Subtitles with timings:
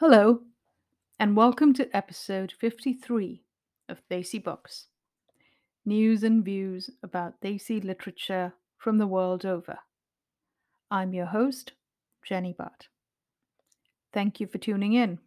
[0.00, 0.40] Hello,
[1.18, 3.42] and welcome to episode 53
[3.86, 4.86] of Desi Books
[5.84, 9.80] News and Views about Desi Literature from the World Over.
[10.90, 11.72] I'm your host,
[12.24, 12.86] Jenny Bhatt.
[14.10, 15.18] Thank you for tuning in.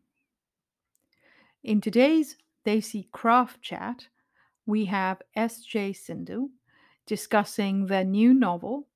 [1.63, 4.07] In today's Desi Craft Chat,
[4.65, 5.93] we have S.J.
[5.93, 6.49] Sindhu
[7.05, 8.87] discussing their new novel,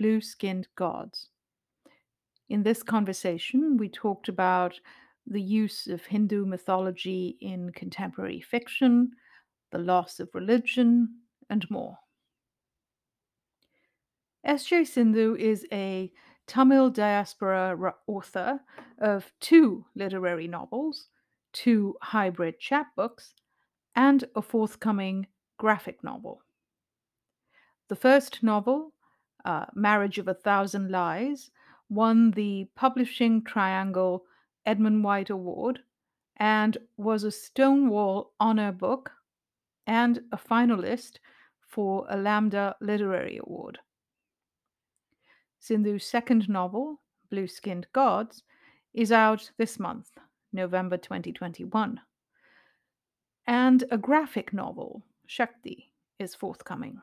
[0.00, 1.28] Blue Skinned Gods.
[2.48, 4.80] In this conversation, we talked about
[5.26, 9.12] the use of Hindu mythology in contemporary fiction,
[9.70, 11.98] the loss of religion, and more.
[14.44, 14.84] S.J.
[14.84, 16.12] Sindhu is a
[16.46, 18.60] Tamil diaspora author
[18.98, 21.08] of two literary novels,
[21.52, 23.34] two hybrid chapbooks,
[23.94, 25.26] and a forthcoming
[25.58, 26.42] graphic novel.
[27.88, 28.92] The first novel,
[29.44, 31.50] uh, Marriage of a Thousand Lies,
[31.88, 34.24] won the Publishing Triangle
[34.66, 35.80] Edmund White Award
[36.36, 39.12] and was a Stonewall Honor Book
[39.86, 41.18] and a finalist
[41.68, 43.78] for a Lambda Literary Award.
[45.60, 48.42] Sindhu's second novel, Blue Skinned Gods,
[48.94, 50.10] is out this month,
[50.52, 52.00] November 2021.
[53.46, 57.00] And a graphic novel, Shakti, is forthcoming.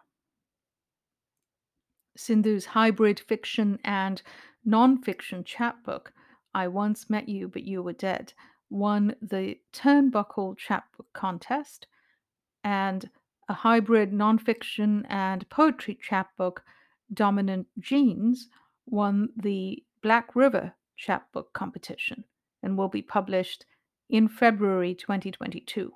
[2.17, 4.21] Sindhu's hybrid fiction and
[4.65, 6.11] non-fiction chapbook,
[6.53, 8.33] I Once Met You But You Were Dead,
[8.69, 11.87] won the Turnbuckle Chapbook Contest,
[12.63, 13.09] and
[13.47, 16.63] a hybrid non-fiction and poetry chapbook,
[17.13, 18.49] Dominant Genes,
[18.85, 22.23] won the Black River Chapbook Competition
[22.61, 23.65] and will be published
[24.09, 25.93] in February 2022.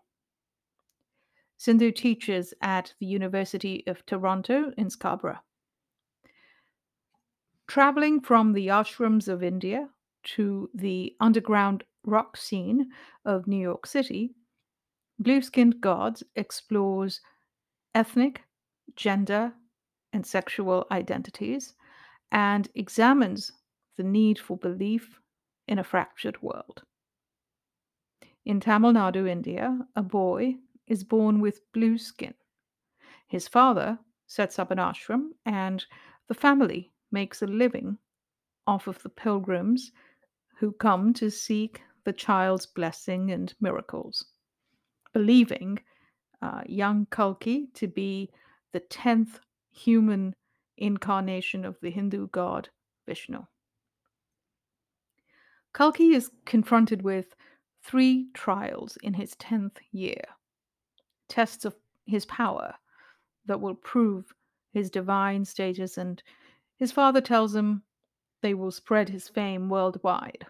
[1.58, 5.40] Sindhu teaches at the University of Toronto in Scarborough.
[7.68, 9.90] Traveling from the ashrams of India
[10.24, 12.90] to the underground rock scene
[13.26, 14.32] of New York City,
[15.20, 17.22] Blue Skinned Gods explores
[17.94, 18.42] ethnic,
[18.96, 19.54] gender,
[20.12, 21.74] and sexual identities
[22.32, 23.52] and examines
[23.98, 25.20] the need for belief
[25.68, 26.84] in a fractured world.
[28.46, 30.56] In Tamil Nadu, India, a boy
[30.88, 32.34] is born with blue skin.
[33.28, 33.98] His father
[34.28, 35.86] sets up an ashram, and
[36.28, 37.98] the family makes a living
[38.68, 39.92] off of the pilgrims
[40.64, 44.28] who come to seek the child's blessing and miracles,
[45.12, 45.78] believing
[46.42, 48.30] uh, young Kalki to be
[48.72, 49.40] the 10th
[49.74, 50.34] human
[50.78, 52.70] incarnation of the Hindu god
[53.06, 53.46] Vishnu.
[55.74, 57.36] Kalki is confronted with
[57.84, 60.24] three trials in his 10th year,
[61.28, 61.76] tests of
[62.06, 62.74] his power
[63.48, 64.34] that will prove
[64.72, 66.24] his divine status and
[66.78, 67.84] his father tells him
[68.42, 70.46] they will spread his fame worldwide.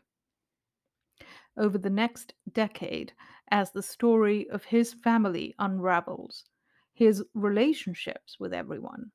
[1.56, 3.14] Over the next decade,
[3.50, 6.46] as the story of his family unravels,
[6.94, 9.12] his relationships with everyone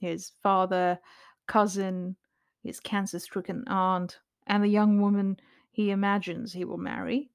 [0.00, 0.98] his father,
[1.46, 2.16] cousin,
[2.62, 5.38] his cancer stricken aunt, and the young woman
[5.70, 7.30] he imagines he will marry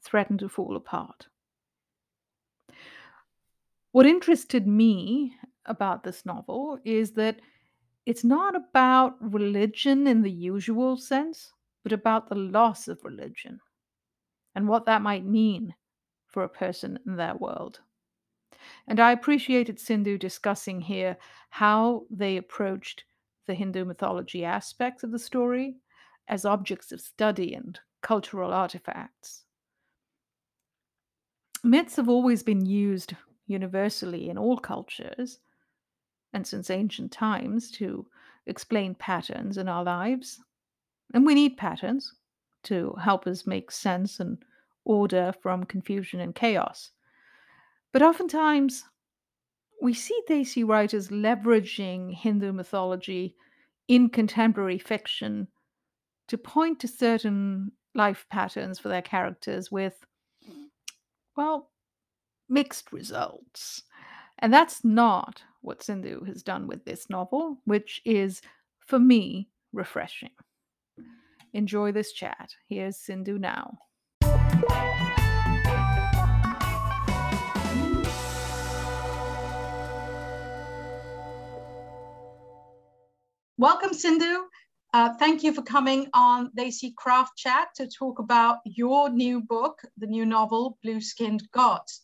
[0.00, 1.28] threaten to fall apart.
[3.92, 5.34] What interested me
[5.66, 7.40] about this novel is that
[8.06, 11.52] it's not about religion in the usual sense,
[11.82, 13.60] but about the loss of religion
[14.54, 15.74] and what that might mean
[16.26, 17.80] for a person in their world.
[18.86, 21.16] And I appreciated Sindhu discussing here
[21.50, 23.04] how they approached
[23.46, 25.76] the Hindu mythology aspects of the story
[26.28, 29.44] as objects of study and cultural artifacts.
[31.64, 33.14] Myths have always been used
[33.46, 35.40] universally in all cultures,
[36.32, 38.06] and since ancient times to
[38.46, 40.40] explain patterns in our lives.
[41.14, 42.14] And we need patterns
[42.64, 44.38] to help us make sense and
[44.84, 46.90] order from confusion and chaos.
[47.92, 48.84] But oftentimes,
[49.80, 53.36] we see Desi writers leveraging Hindu mythology
[53.86, 55.48] in contemporary fiction
[56.26, 60.04] to point to certain life patterns for their characters with,
[61.36, 61.70] well,
[62.48, 63.82] mixed results.
[64.38, 68.42] And that's not what Sindhu has done with this novel, which is,
[68.86, 70.30] for me, refreshing.
[71.52, 72.50] Enjoy this chat.
[72.68, 73.78] Here's Sindhu now.
[83.56, 84.44] Welcome, Sindhu.
[84.94, 89.80] Uh, thank you for coming on Desi Craft Chat to talk about your new book,
[89.98, 92.02] the new novel, Blue Skinned Gods.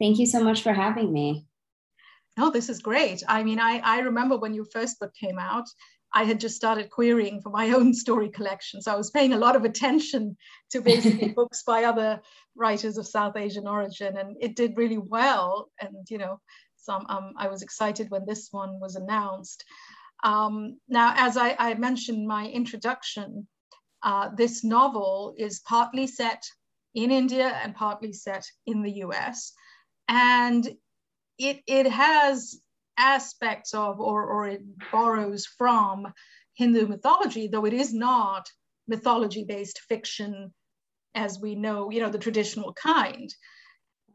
[0.00, 1.46] Thank you so much for having me.
[2.36, 3.22] No, this is great.
[3.28, 5.64] I mean, I, I remember when your first book came out,
[6.14, 8.80] I had just started querying for my own story collection.
[8.80, 10.36] So I was paying a lot of attention
[10.70, 12.20] to basically books by other
[12.56, 15.70] writers of South Asian origin, and it did really well.
[15.80, 16.40] And you know,
[16.76, 19.64] some um, I was excited when this one was announced.
[20.22, 23.46] Um, now, as I, I mentioned my introduction,
[24.02, 26.42] uh, this novel is partly set
[26.94, 29.52] in India and partly set in the US.
[30.08, 30.66] And
[31.38, 32.60] it, it has
[32.98, 34.62] aspects of, or, or it
[34.92, 36.12] borrows from
[36.54, 38.48] Hindu mythology, though it is not
[38.86, 40.52] mythology based fiction
[41.14, 43.32] as we know, you know, the traditional kind.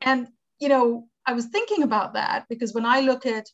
[0.02, 0.28] And,
[0.60, 3.48] you know, I was thinking about that because when I look at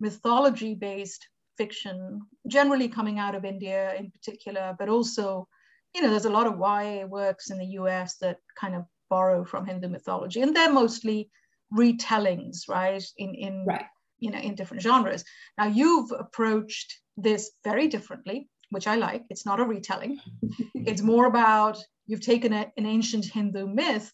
[0.00, 5.48] mythology based fiction, generally coming out of India in particular, but also,
[5.94, 9.44] you know, there's a lot of YA works in the US that kind of borrow
[9.44, 11.30] from Hindu mythology, and they're mostly
[11.72, 13.04] retellings, right?
[13.16, 13.86] In in right.
[14.18, 15.24] You know in different genres.
[15.56, 19.24] Now you've approached this very differently, which I like.
[19.30, 20.18] It's not a retelling.
[20.74, 24.12] it's more about you've taken a, an ancient Hindu myth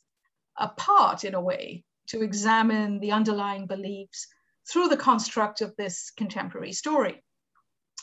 [0.58, 4.26] apart in a way to examine the underlying beliefs
[4.70, 7.22] through the construct of this contemporary story.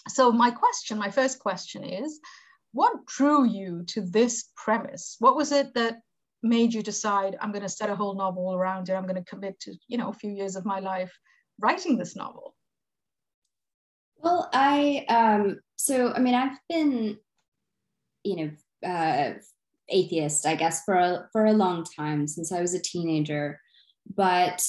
[0.07, 2.19] So my question, my first question is,
[2.73, 5.17] what drew you to this premise?
[5.19, 5.99] What was it that
[6.41, 8.93] made you decide I'm going to set a whole novel around it?
[8.93, 11.15] I'm going to commit to, you know, a few years of my life
[11.61, 12.55] writing this novel.
[14.17, 17.17] Well, I um so I mean I've been
[18.23, 19.33] you know uh
[19.89, 23.59] atheist I guess for a for a long time since I was a teenager
[24.15, 24.63] but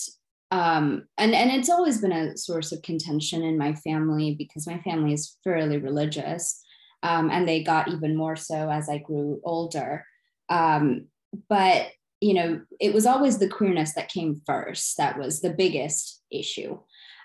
[0.50, 4.78] um, and and it's always been a source of contention in my family because my
[4.80, 6.62] family is fairly religious,
[7.02, 10.04] um, and they got even more so as I grew older.
[10.50, 11.06] Um,
[11.48, 11.86] but
[12.22, 14.96] you know, it was always the queerness that came first.
[14.96, 16.78] That was the biggest issue,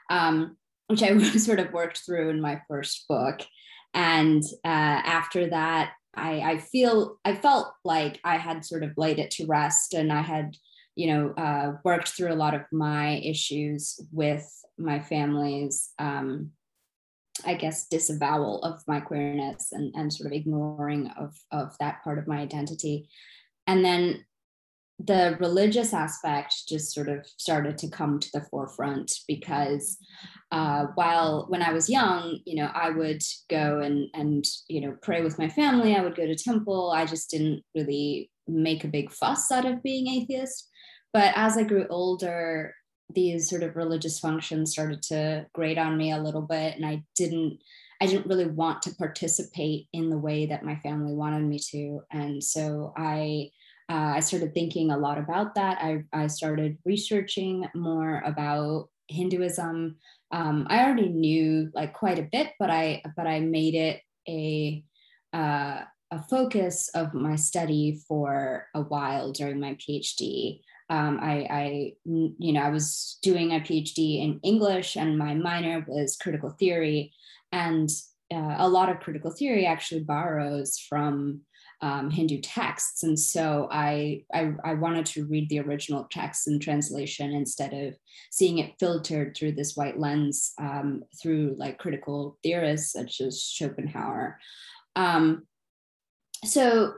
[0.09, 0.57] um,
[0.87, 3.41] which I sort of worked through in my first book.
[3.93, 9.19] And uh, after that, I, I feel I felt like I had sort of laid
[9.19, 10.55] it to rest, and I had
[10.97, 16.49] you know, uh, worked through a lot of my issues with my family's, um,
[17.45, 22.17] I guess, disavowal of my queerness and, and sort of ignoring of, of that part
[22.17, 23.09] of my identity.
[23.67, 24.25] And then
[24.99, 29.97] the religious aspect just sort of started to come to the forefront because
[30.51, 34.95] uh, while when I was young, you know, I would go and and you know
[35.01, 35.95] pray with my family.
[35.95, 36.91] I would go to temple.
[36.91, 40.67] I just didn't really make a big fuss out of being atheist.
[41.13, 42.73] But as I grew older,
[43.13, 47.03] these sort of religious functions started to grate on me a little bit, and I
[47.15, 47.59] didn't.
[47.99, 52.01] I didn't really want to participate in the way that my family wanted me to,
[52.11, 53.49] and so I
[53.89, 55.77] uh, I started thinking a lot about that.
[55.81, 59.95] I, I started researching more about Hinduism.
[60.31, 64.83] Um, I already knew like quite a bit, but I but I made it a
[65.33, 65.81] uh,
[66.11, 72.53] a focus of my study for a while during my PhD um, I, I, you
[72.53, 77.13] know, I was doing a PhD in English and my minor was critical theory.
[77.51, 77.89] And
[78.33, 81.41] uh, a lot of critical theory actually borrows from
[81.81, 83.03] um, Hindu texts.
[83.03, 87.95] And so I, I, I, wanted to read the original text in translation instead of
[88.31, 94.39] seeing it filtered through this white lens um, through like critical theorists such as Schopenhauer.
[94.95, 95.43] Um,
[96.43, 96.93] so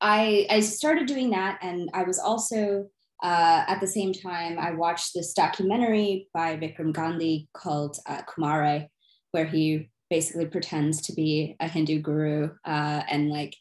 [0.00, 2.88] I, I started doing that, and I was also
[3.22, 8.88] uh, at the same time I watched this documentary by Vikram Gandhi called uh, Kumare,
[9.30, 13.54] where he basically pretends to be a Hindu guru uh, and like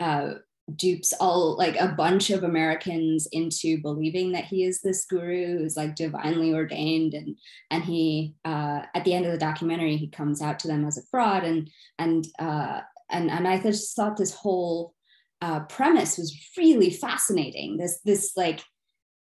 [0.00, 0.34] uh,
[0.76, 5.76] dupes all like a bunch of Americans into believing that he is this guru who's
[5.76, 7.36] like divinely ordained and
[7.70, 10.96] and he uh, at the end of the documentary he comes out to them as
[10.96, 14.94] a fraud and and uh, and and I just thought this whole
[15.42, 17.76] uh, premise was really fascinating.
[17.76, 18.62] This this like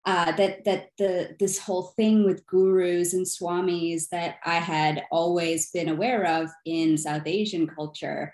[0.05, 5.71] uh, that that the this whole thing with gurus and swamis that I had always
[5.71, 8.33] been aware of in South Asian culture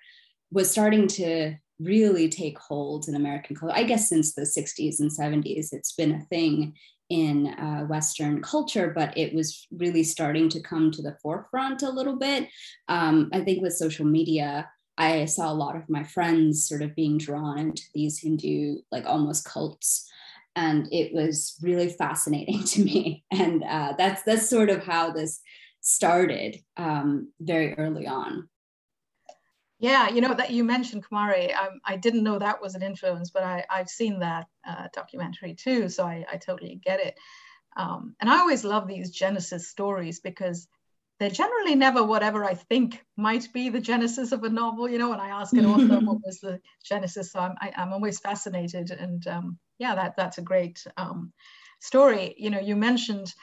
[0.52, 3.76] was starting to really take hold in American culture.
[3.76, 6.76] I guess since the 60s and 70s, it's been a thing
[7.10, 11.90] in uh, Western culture, but it was really starting to come to the forefront a
[11.90, 12.48] little bit.
[12.88, 16.96] Um, I think with social media, I saw a lot of my friends sort of
[16.96, 20.08] being drawn into these Hindu, like almost cults.
[20.56, 23.24] And it was really fascinating to me.
[23.32, 25.40] And uh, that's, that's sort of how this
[25.82, 28.50] started um, very early on.
[29.80, 31.56] Yeah, you know that you mentioned Kumare.
[31.56, 35.56] Um, I didn't know that was an influence, but I, I've seen that uh, documentary
[35.56, 37.18] too, so I, I totally get it.
[37.78, 40.68] Um, and I always love these Genesis stories because
[41.20, 44.90] they're generally never whatever I think might be the genesis of a novel.
[44.90, 47.94] You know, when I ask an author what was the genesis, so I'm, I, am
[47.94, 48.92] always fascinated.
[48.92, 51.34] And um, yeah, that that's a great um,
[51.80, 52.36] story.
[52.38, 53.34] You know, you mentioned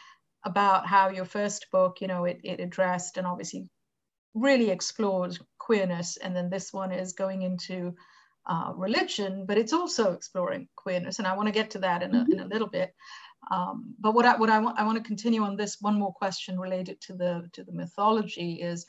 [0.45, 3.69] about how your first book, you know, it, it addressed and obviously
[4.37, 7.95] really explored queerness, and then this one is going into
[8.47, 12.15] uh, religion, but it's also exploring queerness, and I want to get to that in
[12.15, 12.53] a, in a mm-hmm.
[12.53, 12.95] little bit.
[13.51, 16.13] Um, but what I what I want I want to continue on this one more
[16.13, 18.87] question related to the to the mythology is,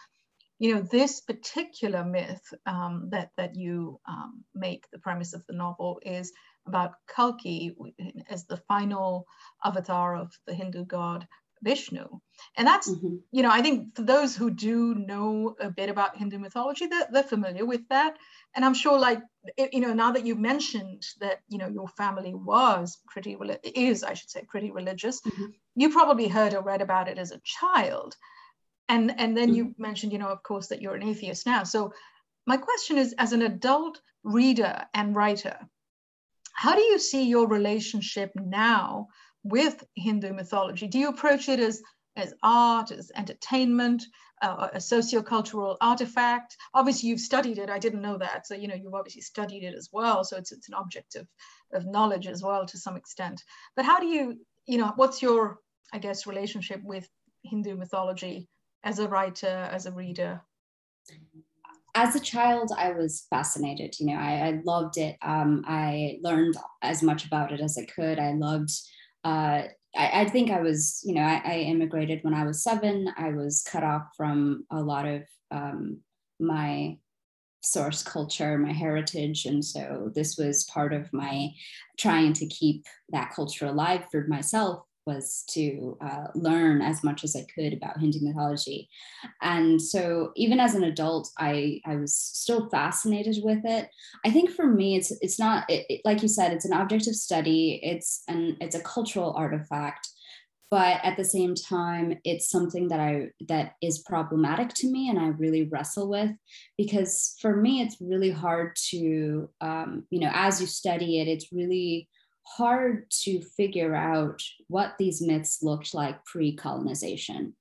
[0.59, 5.53] you know, this particular myth um, that that you um, make the premise of the
[5.53, 6.31] novel is
[6.65, 7.75] about Kalki
[8.29, 9.25] as the final
[9.63, 11.27] avatar of the Hindu god
[11.63, 12.07] Vishnu.
[12.55, 13.17] And that's, mm-hmm.
[13.31, 17.07] you know, I think for those who do know a bit about Hindu mythology, they're,
[17.11, 18.17] they're familiar with that.
[18.55, 19.21] And I'm sure, like,
[19.57, 24.03] it, you know, now that you've mentioned that, you know, your family was pretty, is,
[24.03, 25.45] I should say, pretty religious, mm-hmm.
[25.75, 28.15] you probably heard or read about it as a child.
[28.89, 29.55] And, and then mm-hmm.
[29.55, 31.63] you mentioned, you know, of course, that you're an atheist now.
[31.63, 31.93] So
[32.45, 35.57] my question is, as an adult reader and writer,
[36.53, 39.09] how do you see your relationship now
[39.49, 40.87] with Hindu mythology?
[40.87, 41.81] Do you approach it as,
[42.15, 44.03] as art, as entertainment,
[44.41, 46.55] uh, a sociocultural artifact?
[46.73, 47.69] Obviously, you've studied it.
[47.69, 48.47] I didn't know that.
[48.47, 50.23] So, you know, you've obviously studied it as well.
[50.23, 51.27] So it's, it's an object of,
[51.73, 53.43] of knowledge as well to some extent.
[53.75, 55.59] But how do you, you know, what's your,
[55.93, 57.07] I guess, relationship with
[57.43, 58.47] Hindu mythology
[58.83, 60.41] as a writer, as a reader?
[61.97, 63.99] as a child, I was fascinated.
[63.99, 65.17] You know, I, I loved it.
[65.23, 68.19] Um, I learned as much about it as I could.
[68.19, 68.69] I loved
[69.27, 73.11] uh, I, I, think I was, you know, I, I, immigrated when I was seven.
[73.17, 75.99] I was cut off from a lot of um,
[76.39, 76.97] my
[77.61, 79.45] source culture, my heritage.
[79.45, 81.49] And so this was part of my
[81.99, 87.35] trying to keep that culture alive for myself was to uh, learn as much as
[87.35, 88.89] I could about Hindu mythology.
[89.41, 93.89] And so even as an adult, I, I was still fascinated with it.
[94.23, 97.07] I think for me, it's, it's not, it, it, like you said, it's an object
[97.07, 97.79] of study.
[97.81, 100.09] It's an, it's a cultural artifact
[100.69, 105.19] but at the same time it's something that i that is problematic to me and
[105.19, 106.31] i really wrestle with
[106.77, 111.51] because for me it's really hard to um, you know as you study it it's
[111.51, 112.09] really
[112.55, 117.53] hard to figure out what these myths looked like pre colonization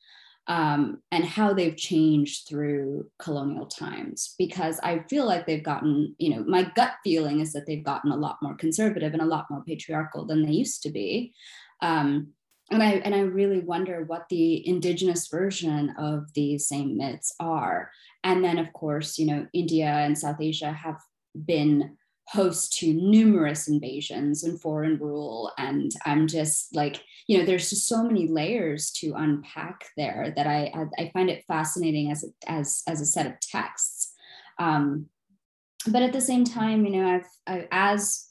[0.48, 6.30] um, and how they've changed through colonial times because I feel like they've gotten, you
[6.30, 9.46] know, my gut feeling is that they've gotten a lot more conservative and a lot
[9.50, 11.34] more patriarchal than they used to be.
[11.82, 12.28] Um,
[12.70, 17.90] and I and I really wonder what the indigenous version of these same myths are.
[18.24, 21.00] And then, of course, you know, India and South Asia have
[21.44, 21.96] been
[22.28, 25.52] host to numerous invasions and foreign rule.
[25.58, 30.46] And i'm just like you know there's just so many layers to unpack there that
[30.46, 34.12] i i find it fascinating as a, as as a set of texts.
[34.58, 35.06] Um,
[35.86, 38.24] but at the same time you know i've I, as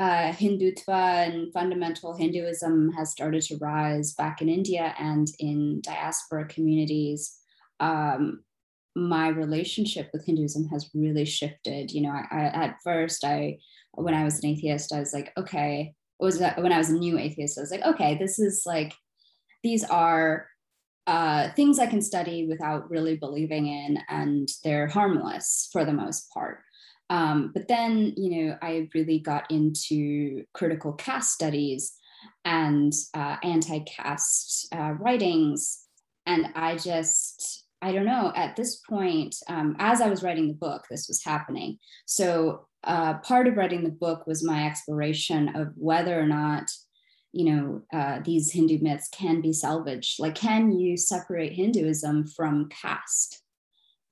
[0.00, 6.46] uh, hindutva and fundamental hinduism has started to rise back in india and in diaspora
[6.46, 7.36] communities
[7.80, 8.42] um,
[8.98, 11.92] my relationship with Hinduism has really shifted.
[11.92, 13.58] You know, I, I, at first, I
[13.92, 15.94] when I was an atheist, I was like, okay.
[16.20, 17.58] Was that when I was a new atheist?
[17.58, 18.92] I was like, okay, this is like,
[19.62, 20.48] these are
[21.06, 26.28] uh, things I can study without really believing in, and they're harmless for the most
[26.34, 26.58] part.
[27.08, 31.92] Um, but then, you know, I really got into critical caste studies
[32.44, 35.86] and uh, anti-caste uh, writings,
[36.26, 40.54] and I just I don't know, at this point, um, as I was writing the
[40.54, 41.78] book, this was happening.
[42.06, 46.70] So uh, part of writing the book was my exploration of whether or not,
[47.32, 50.18] you know, uh, these Hindu myths can be salvaged.
[50.18, 53.42] Like, can you separate Hinduism from caste?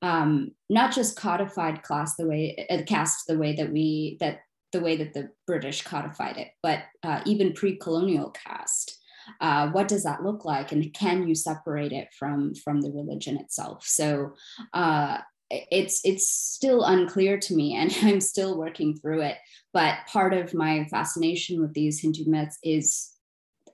[0.02, 4.40] Um, not just codified class the way uh, caste the way that we that
[4.72, 8.95] the way that the British codified it, but uh, even pre-colonial caste
[9.40, 10.72] uh, what does that look like?
[10.72, 13.84] And can you separate it from from the religion itself?
[13.86, 14.34] So
[14.72, 15.18] uh,
[15.50, 19.36] it's it's still unclear to me and i'm still working through it.
[19.72, 23.12] But part of my fascination with these hindu myths is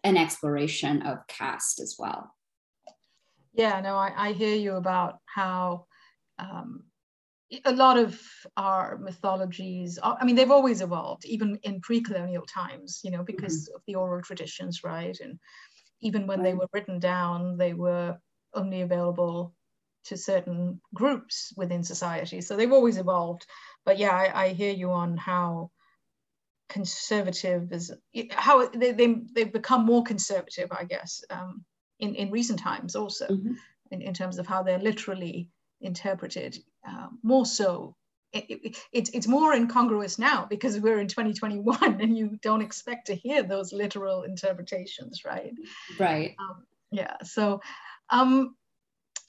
[0.04, 2.34] an exploration of caste as well.
[3.54, 5.86] Yeah no i, I hear you about how
[6.38, 6.84] um,
[7.64, 8.20] a lot of
[8.56, 13.76] our mythologies i mean they've always evolved even in pre-colonial times you know because mm-hmm.
[13.76, 15.18] of the oral traditions right?
[15.20, 15.38] And
[16.00, 16.44] even when right.
[16.44, 18.16] they were written down they were
[18.54, 19.54] only available
[20.04, 22.40] to certain groups within society.
[22.40, 23.46] So they've always evolved.
[23.84, 25.70] But yeah i, I hear you on how
[26.68, 27.92] conservative is
[28.30, 31.62] how they, they, they've become more conservative i guess um,
[31.98, 33.52] in, in recent times also mm-hmm.
[33.90, 35.50] in, in terms of how they're literally
[35.82, 37.96] interpreted, uh, more so.
[38.32, 43.08] It, it, it, it's more incongruous now because we're in 2021 and you don't expect
[43.08, 45.52] to hear those literal interpretations, right?
[45.98, 46.34] Right.
[46.38, 47.16] Um, yeah.
[47.24, 47.60] So,
[48.08, 48.56] um,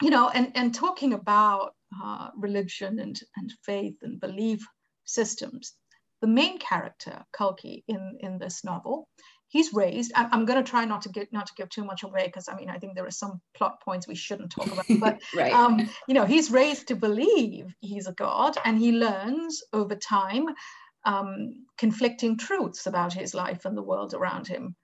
[0.01, 4.65] you know, and, and talking about uh, religion and, and faith and belief
[5.05, 5.73] systems,
[6.21, 9.09] the main character, Kalki, in, in this novel,
[9.53, 10.11] he's raised.
[10.15, 12.49] I, I'm going to try not to get not to give too much away because
[12.49, 14.85] I mean I think there are some plot points we shouldn't talk about.
[14.99, 15.53] But right.
[15.53, 20.45] um, you know, he's raised to believe he's a god, and he learns over time
[21.05, 24.75] um, conflicting truths about his life and the world around him.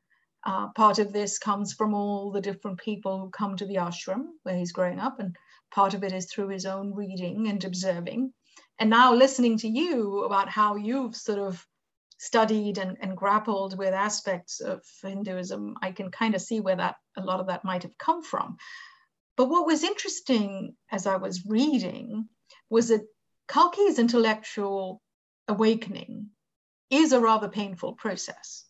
[0.45, 4.23] Uh, part of this comes from all the different people who come to the ashram
[4.43, 5.35] where he's growing up, and
[5.71, 8.31] part of it is through his own reading and observing.
[8.79, 11.65] And now listening to you about how you've sort of
[12.19, 16.95] studied and, and grappled with aspects of Hinduism, I can kind of see where that
[17.17, 18.57] a lot of that might have come from.
[19.37, 22.27] But what was interesting as I was reading
[22.69, 23.07] was that
[23.47, 25.01] Kalki's intellectual
[25.47, 26.27] awakening
[26.89, 28.65] is a rather painful process.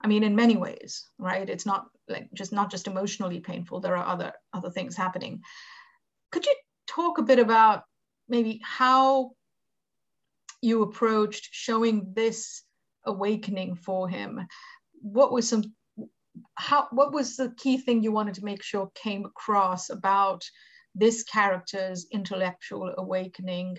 [0.00, 1.48] I mean, in many ways, right?
[1.48, 3.80] It's not like just not just emotionally painful.
[3.80, 5.42] There are other other things happening.
[6.32, 6.54] Could you
[6.88, 7.84] talk a bit about
[8.28, 9.32] maybe how
[10.60, 12.62] you approached showing this
[13.08, 14.46] awakening for him.
[15.00, 15.64] What was some
[16.54, 20.44] how what was the key thing you wanted to make sure came across about
[20.94, 23.78] this character's intellectual awakening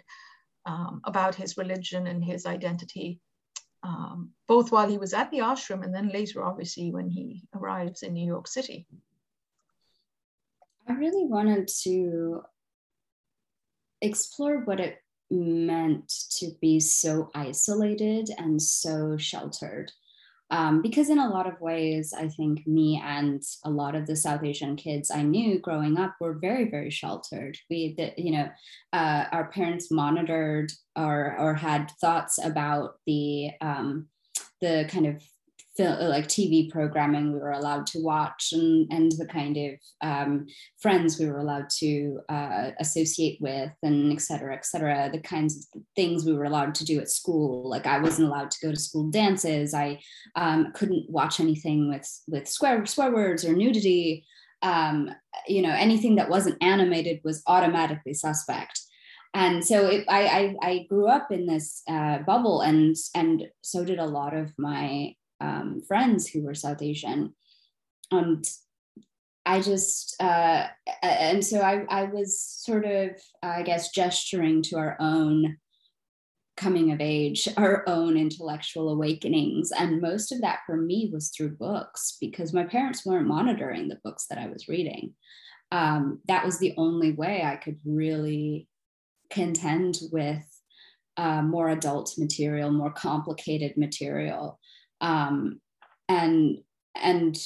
[0.66, 3.20] um, about his religion and his identity
[3.84, 8.04] um, both while he was at the ashram and then later obviously when he arrives
[8.04, 8.86] in new york city?
[10.88, 12.42] I really wanted to
[14.02, 14.98] explore what it
[15.32, 19.92] meant to be so isolated and so sheltered.
[20.52, 24.16] Um, because in a lot of ways, I think me and a lot of the
[24.16, 27.56] South Asian kids I knew growing up were very, very sheltered.
[27.70, 28.50] We, the, you know,
[28.92, 34.08] uh, our parents monitored or or had thoughts about the um,
[34.60, 35.24] the kind of
[35.84, 40.46] like TV programming we were allowed to watch and, and the kind of um,
[40.80, 45.56] friends we were allowed to uh, associate with and et cetera, et cetera, the kinds
[45.76, 47.70] of things we were allowed to do at school.
[47.70, 49.74] Like I wasn't allowed to go to school dances.
[49.74, 50.00] I
[50.36, 54.26] um, couldn't watch anything with, with swear, swear words or nudity.
[54.62, 55.12] Um,
[55.48, 58.82] you know, anything that wasn't animated was automatically suspect
[59.34, 63.86] and so it, I, I, I grew up in this uh, bubble and and so
[63.86, 67.34] did a lot of my um, friends who were South Asian.
[68.12, 68.46] And
[69.46, 70.68] I just, uh,
[71.02, 75.58] and so I, I was sort of, I guess, gesturing to our own
[76.60, 79.72] coming of age, our own intellectual awakenings.
[79.72, 84.00] And most of that for me was through books because my parents weren't monitoring the
[84.04, 85.16] books that I was reading.
[85.72, 88.68] Um, that was the only way I could really
[89.30, 90.44] contend with
[91.18, 94.59] uh, more adult material, more complicated material
[95.02, 95.62] um,
[96.08, 96.58] and
[96.96, 97.38] and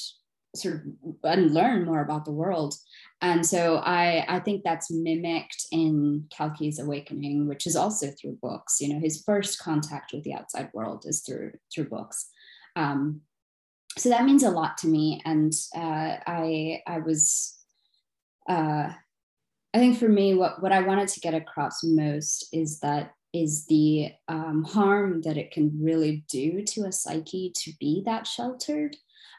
[0.56, 0.82] sort of
[1.24, 2.76] and learn more about the world.
[3.22, 8.82] And so I, I think that's mimicked in Kalki's awakening, which is also through books.
[8.82, 12.30] You know, his first contact with the outside world is through through books.
[12.76, 13.22] Um,
[13.98, 15.22] so that means a lot to me.
[15.26, 17.58] And uh, I I was
[18.50, 18.90] uh,
[19.74, 23.66] I think for me, what, what I wanted to get across most is that is
[23.66, 28.96] the um, harm that it can really do to a psyche to be that sheltered.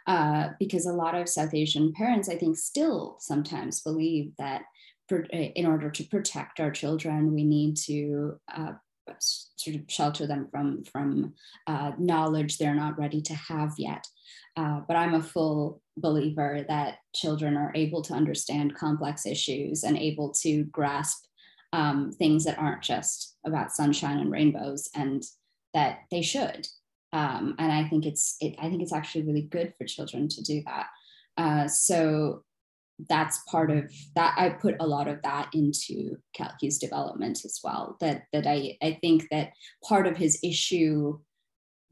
[0.07, 4.63] Uh, because a lot of South Asian parents, I think, still sometimes believe that
[5.09, 8.73] for, in order to protect our children, we need to uh,
[9.19, 11.35] sort of shelter them from from
[11.67, 14.07] uh, knowledge they're not ready to have yet.
[14.57, 19.97] Uh, but I'm a full believer that children are able to understand complex issues and
[19.97, 21.25] able to grasp
[21.73, 25.23] um, things that aren't just about sunshine and rainbows and
[25.73, 26.67] that they should.
[27.13, 30.43] Um, and i think it's it, i think it's actually really good for children to
[30.43, 30.87] do that.
[31.37, 32.43] Uh, so
[33.09, 34.35] that's part of that.
[34.39, 38.99] I put a lot of that into kalki's development as well that that i i
[39.01, 39.51] think that
[39.83, 41.19] part of his issue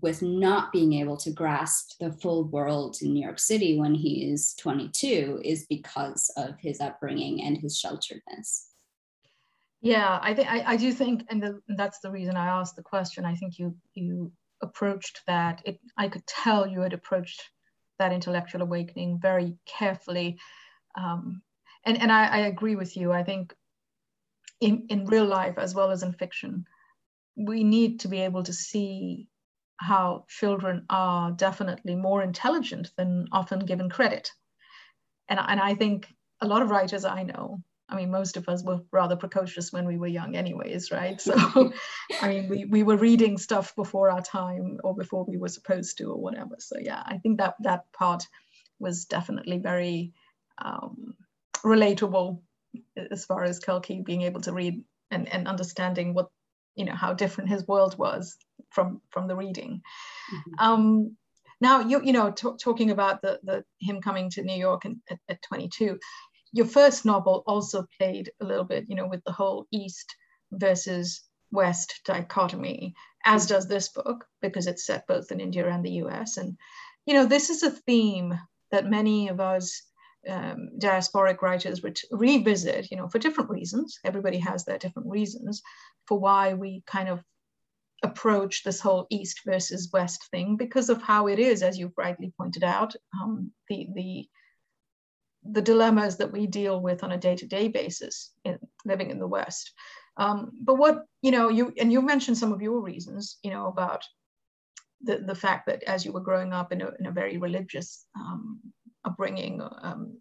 [0.03, 4.31] with not being able to grasp the full world in New York City when he
[4.33, 8.72] is 22 is because of his upbringing and his shelteredness.
[9.83, 13.25] Yeah, I think I, do think, and the, that's the reason I asked the question.
[13.25, 14.31] I think you you
[14.63, 15.61] approached that.
[15.65, 17.43] It I could tell you had approached
[17.99, 20.39] that intellectual awakening very carefully,
[20.97, 21.43] um,
[21.85, 23.11] and and I, I agree with you.
[23.11, 23.53] I think
[24.61, 26.65] in in real life as well as in fiction,
[27.37, 29.27] we need to be able to see
[29.79, 34.31] how children are definitely more intelligent than often given credit,
[35.29, 36.07] and and I think
[36.41, 37.59] a lot of writers I know
[37.93, 41.21] I mean, most of us were rather precocious when we were young, anyways, right?
[41.21, 41.35] So,
[42.23, 45.99] I mean, we, we were reading stuff before our time or before we were supposed
[45.99, 46.57] to or whatever.
[46.59, 48.27] So, yeah, I think that that part
[48.81, 50.15] was definitely very
[50.57, 51.15] um,
[51.63, 52.41] relatable
[53.11, 56.29] as far as Kalki being able to read and, and understanding what,
[56.75, 58.39] you know, how different his world was
[58.71, 59.83] from from the reading.
[60.35, 60.55] Mm-hmm.
[60.59, 61.17] Um,
[61.61, 65.03] now, you you know, t- talking about the the him coming to New York in,
[65.11, 65.99] at, at 22,
[66.53, 70.15] your first novel also played a little bit, you know, with the whole East
[70.53, 76.03] versus West dichotomy, as does this book, because it's set both in India and the
[76.05, 76.37] US.
[76.37, 76.57] And,
[77.07, 78.39] you know, this is a theme
[78.71, 79.83] that many of us
[80.29, 83.99] um, diasporic writers would revisit, you know, for different reasons.
[84.05, 85.63] Everybody has their different reasons
[86.07, 87.25] for why we kind of
[88.03, 92.33] approach this whole East versus West thing because of how it is, as you've rightly
[92.37, 94.29] pointed out, um, the, the
[95.45, 99.73] the dilemmas that we deal with on a day-to-day basis in living in the West.
[100.17, 103.67] Um, but what, you know, you and you mentioned some of your reasons, you know,
[103.67, 104.05] about
[105.03, 108.07] the, the fact that as you were growing up in a, in a very religious
[108.15, 108.61] um,
[109.05, 110.19] upbringing, um,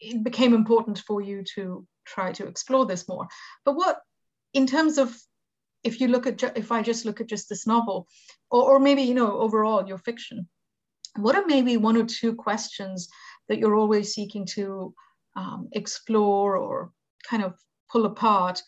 [0.00, 3.28] it became important for you to try to explore this more.
[3.64, 3.98] But what,
[4.54, 5.16] in terms of,
[5.84, 8.08] if you look at, if I just look at just this novel,
[8.50, 10.48] or, or maybe, you know, overall your fiction,
[11.16, 13.08] what are maybe one or two questions
[13.50, 14.94] that you're always seeking to
[15.36, 16.92] um, explore or
[17.28, 17.58] kind of
[17.90, 18.62] pull apart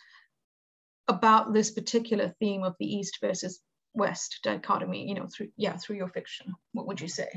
[1.06, 3.60] about this particular theme of the East versus
[3.94, 6.52] West dichotomy, you know, through, yeah, through your fiction?
[6.72, 7.28] What would you say?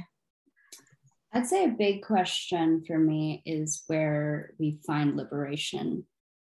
[1.34, 6.04] I'd say a big question for me is where we find liberation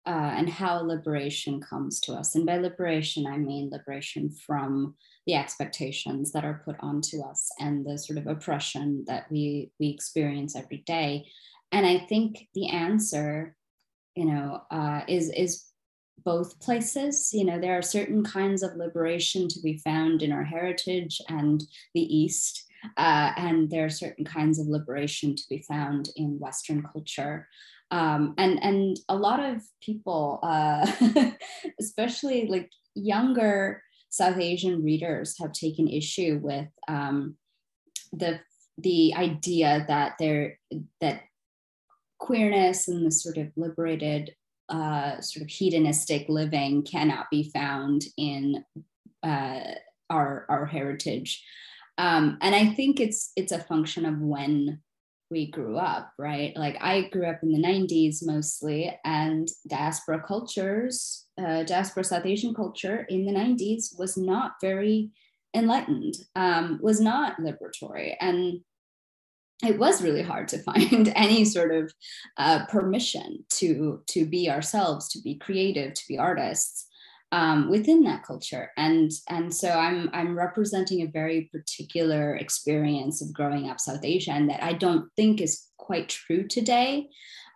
[0.05, 2.35] uh, and how liberation comes to us.
[2.35, 4.95] And by liberation, I mean liberation from
[5.27, 9.89] the expectations that are put onto us and the sort of oppression that we we
[9.89, 11.27] experience every day.
[11.71, 13.55] And i think the answer
[14.15, 15.65] you know uh, is is
[16.23, 17.31] both places.
[17.33, 21.63] You know there are certain kinds of liberation to be found in our heritage and
[21.93, 22.65] the east
[22.97, 27.47] uh, and there are certain kinds of liberation to be found in western culture.
[27.91, 30.89] Um, and and a lot of people uh,
[31.79, 37.35] especially like younger South Asian readers have taken issue with um,
[38.11, 38.41] the
[38.77, 40.59] the idea that there
[40.99, 41.21] that
[42.19, 44.35] queerness and the sort of liberated
[44.69, 48.63] uh, sort of hedonistic living cannot be found in
[49.23, 49.61] uh,
[50.09, 51.41] our our heritage,
[51.97, 54.81] um, and I think it's it's a function of when
[55.31, 56.55] we grew up, right?
[56.55, 62.53] Like I grew up in the 90s mostly, and diaspora cultures, uh, diaspora South Asian
[62.53, 65.09] culture in the 90s was not very
[65.55, 68.15] enlightened, um, was not liberatory.
[68.19, 68.59] And
[69.63, 71.93] it was really hard to find any sort of
[72.37, 76.87] uh, permission to, to be ourselves, to be creative, to be artists
[77.31, 78.71] um, within that culture.
[78.77, 84.31] And and so i'm i'm representing a very particular experience of growing up south asia
[84.31, 87.09] and that i don't think is quite true today.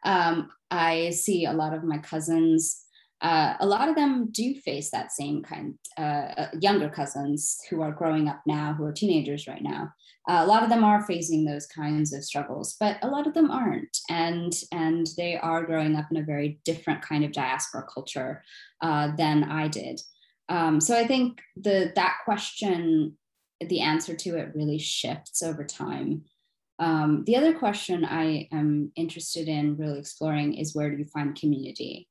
[0.03, 2.81] Um, i see a lot of my cousins
[3.21, 7.81] uh, a lot of them do face that same kind uh, uh younger cousins who
[7.81, 9.91] are growing up now who are teenagers right now
[10.27, 13.33] uh, a lot of them are facing those kinds of struggles but a lot of
[13.33, 13.97] them aren't.
[14.09, 18.43] And and they are growing up in a very different kind of diaspora culture
[18.81, 20.01] uh, than i did.
[20.49, 23.17] Um, so i think the that question
[23.61, 26.23] the answer to it really shifts over time.
[26.77, 31.39] Um, the other question i am interested in really exploring is where do you find
[31.39, 32.07] community?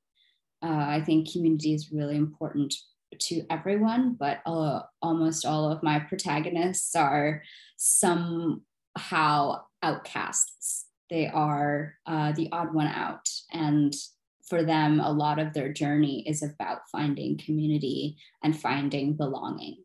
[0.62, 2.74] Uh, i think community is really important
[3.20, 7.42] to everyone, but uh, almost all of my protagonists are
[7.76, 10.86] somehow outcasts.
[11.10, 13.28] They are uh, the odd one out.
[13.52, 13.94] And
[14.48, 19.84] for them, a lot of their journey is about finding community and finding belonging.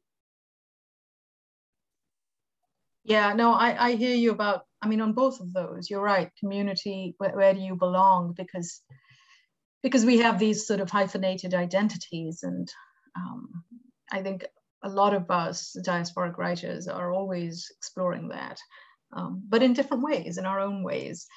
[3.03, 6.29] Yeah, no, I, I hear you about, I mean, on both of those, you're right.
[6.39, 8.33] Community, where, where do you belong?
[8.37, 8.81] Because
[9.81, 12.69] because we have these sort of hyphenated identities and
[13.15, 13.63] um,
[14.11, 14.45] I think
[14.83, 18.59] a lot of us diasporic writers are always exploring that,
[19.13, 21.27] um, but in different ways, in our own ways.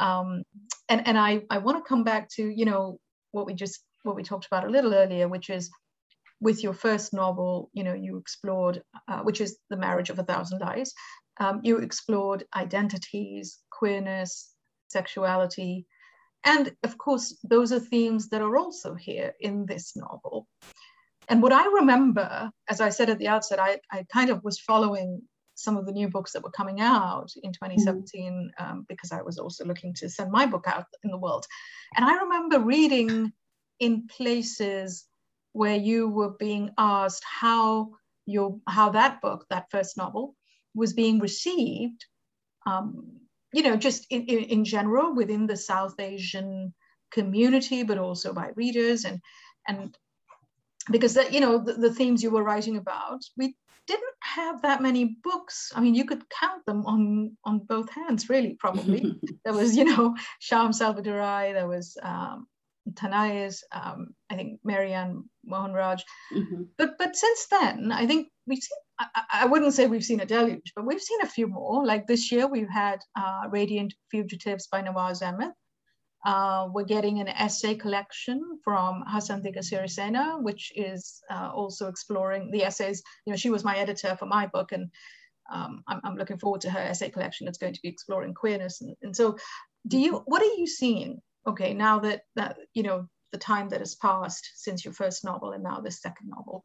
[0.00, 0.42] Um,
[0.88, 2.98] and and I, I want to come back to, you know,
[3.32, 5.70] what we just, what we talked about a little earlier, which is
[6.40, 10.24] with your first novel, you know, you explored, uh, which is The Marriage of a
[10.24, 10.92] Thousand Lies,
[11.40, 14.52] um, you explored identities, queerness,
[14.88, 15.86] sexuality,
[16.44, 20.46] and of course, those are themes that are also here in this novel.
[21.28, 24.58] And what I remember, as I said at the outset, I, I kind of was
[24.60, 25.22] following
[25.54, 28.64] some of the new books that were coming out in 2017 mm.
[28.64, 31.46] um, because I was also looking to send my book out in the world.
[31.96, 33.32] And I remember reading
[33.80, 35.06] in places
[35.52, 37.90] where you were being asked how
[38.26, 40.34] your how that book, that first novel,
[40.74, 42.04] was being received.
[42.66, 43.20] Um,
[43.52, 46.74] you know, just in, in, in general within the South Asian
[47.12, 49.20] community, but also by readers and
[49.68, 49.96] and
[50.90, 53.54] because that you know the, the, themes you were writing about we
[53.86, 58.28] didn't have that many books i mean you could count them on on both hands
[58.28, 62.46] really probably there was you know Shyam Selvadurai there was um,
[62.96, 66.02] Tanais, um, I think Mary Anne Mohanraj.
[66.32, 66.62] Mm-hmm.
[66.76, 68.78] But but since then, I think we've seen.
[68.98, 71.84] I, I, wouldn't say we've seen a deluge, but we've seen a few more.
[71.84, 75.50] Like this year, we've had uh, Radiant Fugitives by Nawaz Ahmed.
[76.24, 82.64] Uh, we're getting an essay collection from Hasanthika Sirisena, which is uh, also exploring the
[82.64, 83.02] essays.
[83.26, 84.90] You know, she was my editor for my book, and
[85.52, 87.44] um, I'm, I'm, looking forward to her essay collection.
[87.44, 88.80] that's going to be exploring queerness.
[88.80, 89.36] And, and so,
[89.86, 90.22] do you?
[90.24, 91.20] What are you seeing?
[91.46, 95.52] Okay, now that that you know the time that has passed since your first novel
[95.52, 96.64] and now this second novel,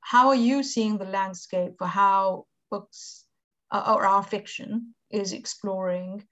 [0.00, 3.24] how are you seeing the landscape for how books
[3.72, 6.22] uh, or our fiction is exploring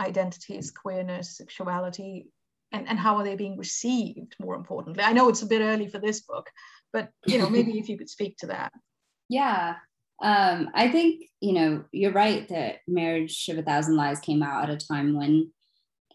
[0.00, 2.28] identities, queerness, sexuality,
[2.72, 5.04] and, and how are they being received more importantly?
[5.04, 6.48] I know it's a bit early for this book,
[6.92, 8.72] but you know, maybe if you could speak to that.
[9.28, 9.76] Yeah.
[10.22, 14.68] Um, I think, you know, you're right that Marriage of a Thousand Lies came out
[14.68, 15.50] at a time when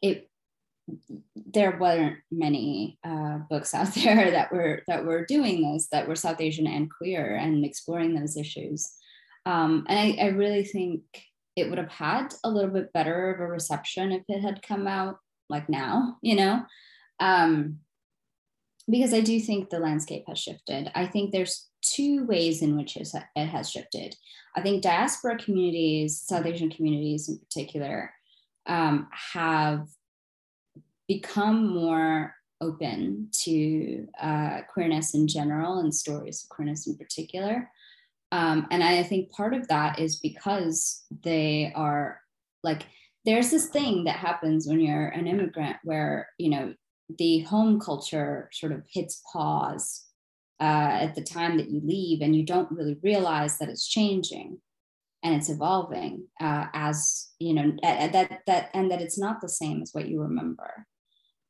[0.03, 0.29] it
[1.35, 6.15] there weren't many uh, books out there that were that were doing this that were
[6.15, 8.93] South Asian and queer and exploring those issues.
[9.45, 11.01] Um, and I, I really think
[11.57, 14.87] it would have had a little bit better of a reception if it had come
[14.87, 15.17] out
[15.49, 16.63] like now, you know?
[17.19, 17.79] Um,
[18.89, 20.91] because I do think the landscape has shifted.
[20.95, 24.15] I think there's two ways in which it has shifted.
[24.55, 28.11] I think diaspora communities, South Asian communities in particular,
[28.65, 29.87] um, have
[31.07, 37.69] become more open to uh, queerness in general and stories of queerness in particular.
[38.31, 42.19] Um, and I think part of that is because they are
[42.63, 42.83] like,
[43.25, 46.73] there's this thing that happens when you're an immigrant where, you know,
[47.17, 50.05] the home culture sort of hits pause
[50.59, 50.63] uh,
[51.01, 54.59] at the time that you leave and you don't really realize that it's changing
[55.23, 59.81] and it's evolving uh, as you know that that and that it's not the same
[59.81, 60.85] as what you remember.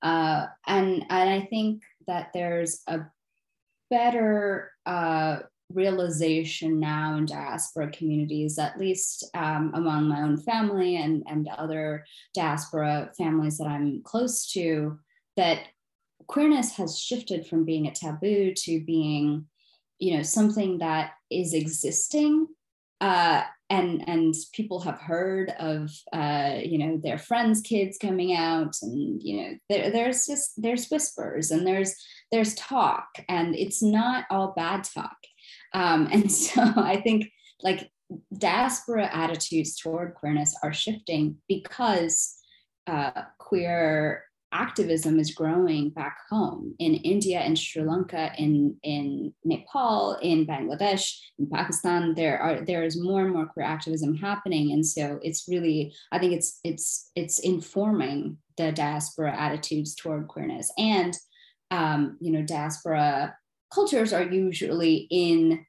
[0.01, 2.99] Uh, and and i think that there's a
[3.89, 5.39] better uh,
[5.73, 12.05] realization now in diaspora communities, at least um, among my own family and, and other
[12.33, 14.97] diaspora families that I'm close to,
[15.35, 15.59] that
[16.27, 19.45] queerness has shifted from being a taboo to being,
[19.99, 22.47] you know, something that is existing.
[22.99, 28.75] Uh, and and people have heard of uh, you know their friends' kids coming out,
[28.81, 31.93] and you know there, there's just there's whispers and there's
[32.31, 35.17] there's talk, and it's not all bad talk
[35.77, 37.89] um, and so I think like
[38.37, 42.35] diaspora attitudes toward queerness are shifting because
[42.87, 50.17] uh, queer activism is growing back home in India and Sri Lanka, in, in Nepal,
[50.21, 52.15] in Bangladesh, in Pakistan.
[52.15, 56.19] There are there is more and more queer activism happening, and so it's really I
[56.19, 61.13] think it's it's it's informing the diaspora attitudes toward queerness and
[61.69, 63.35] um, you know diaspora
[63.73, 65.65] cultures are usually in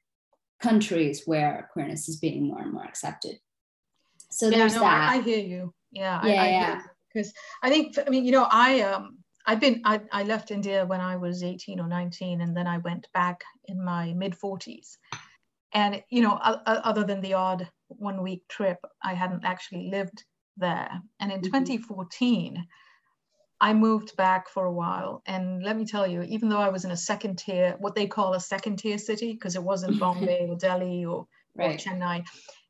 [0.61, 3.37] countries where queerness is being more and more accepted.
[4.31, 5.09] So yeah, there's no, that.
[5.11, 5.73] I, I, hear you.
[5.91, 6.81] Yeah, yeah, I, I yeah.
[7.13, 7.33] Because
[7.63, 11.01] I think I mean, you know, I um, I've been I, I left India when
[11.01, 14.97] I was 18 or 19, and then I went back in my mid 40s.
[15.73, 20.23] And you know, other than the odd one week trip, I hadn't actually lived
[20.57, 20.89] there.
[21.19, 21.63] And in mm-hmm.
[21.63, 22.67] 2014
[23.61, 25.21] I moved back for a while.
[25.25, 28.07] And let me tell you, even though I was in a second tier, what they
[28.07, 31.75] call a second tier city, because it wasn't Bombay or Delhi or, right.
[31.75, 32.23] or Chennai,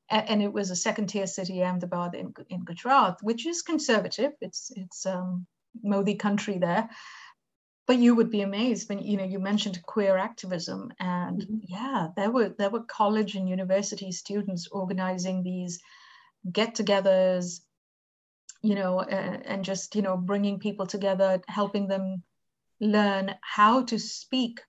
[0.09, 4.31] and, and, it was a second tier city, Ahmedabad in, in Gujarat, which is conservative.
[4.41, 5.45] It's, it's um,
[5.83, 6.89] Modi country there.
[7.85, 11.57] But you would be amazed when you know you mentioned queer activism, and mm-hmm.
[11.67, 15.79] yeah, there were there were college and university students organizing these
[16.51, 17.61] get-togethers,
[18.61, 22.23] you know, uh, and just, you know, bringing people together, helping them
[22.79, 24.59] learn how to speak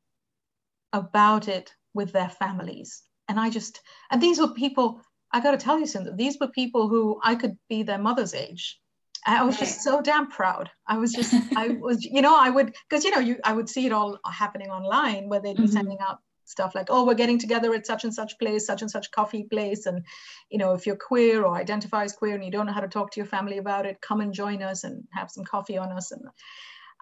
[0.92, 3.02] about it with their families.
[3.28, 5.00] And I just, and these were people,
[5.32, 8.34] I got to tell you something, these were people who I could be their mother's
[8.34, 8.78] age.
[9.26, 10.70] I was just so damn proud.
[10.86, 13.68] I was just, I was, you know, I would, because, you know, you, I would
[13.68, 15.72] see it all happening online where they'd be mm-hmm.
[15.72, 16.18] sending out
[16.50, 19.44] stuff like, oh, we're getting together at such and such place, such and such coffee
[19.44, 19.86] place.
[19.86, 20.04] And,
[20.50, 22.88] you know, if you're queer or identify as queer and you don't know how to
[22.88, 25.92] talk to your family about it, come and join us and have some coffee on
[25.92, 26.10] us.
[26.10, 26.22] And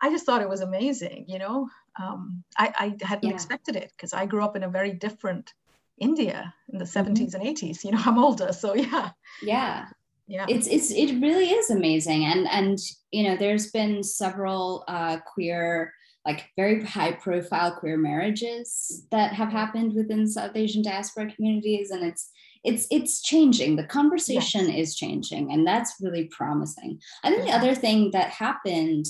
[0.00, 1.68] I just thought it was amazing, you know.
[2.00, 3.34] Um, I, I hadn't yeah.
[3.34, 5.52] expected it because I grew up in a very different
[5.98, 7.40] India in the 70s mm-hmm.
[7.40, 7.84] and 80s.
[7.84, 9.11] You know, I'm older, so yeah.
[9.42, 9.87] Yeah.
[10.26, 10.44] Yeah.
[10.46, 12.26] It's it's it really is amazing.
[12.26, 12.78] And and
[13.11, 15.94] you know, there's been several uh queer
[16.26, 21.90] like very high profile queer marriages that have happened within South Asian diaspora communities.
[21.90, 22.31] And it's
[22.64, 23.76] it's it's changing.
[23.76, 24.90] The conversation yes.
[24.90, 26.98] is changing, and that's really promising.
[27.22, 29.07] I think the other thing that happened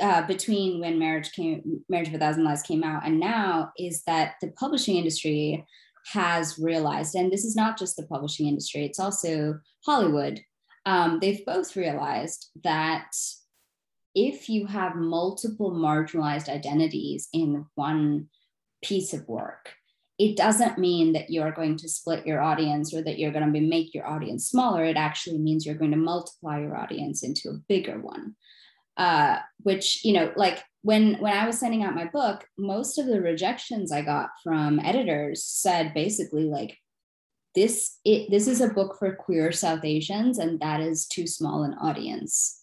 [0.00, 4.02] uh, between when marriage came marriage of a thousand lies came out and now is
[4.04, 5.64] that the publishing industry
[6.12, 10.40] has realized and this is not just the publishing industry it's also hollywood
[10.86, 13.10] um, they've both realized that
[14.14, 18.28] if you have multiple marginalized identities in one
[18.82, 19.70] piece of work
[20.20, 23.60] it doesn't mean that you're going to split your audience or that you're going to
[23.60, 24.84] make your audience smaller.
[24.84, 28.36] It actually means you're going to multiply your audience into a bigger one.
[28.98, 33.06] Uh, which you know like when when i was sending out my book most of
[33.06, 36.76] the rejections i got from editors said basically like
[37.54, 41.62] this it this is a book for queer south asians and that is too small
[41.62, 42.59] an audience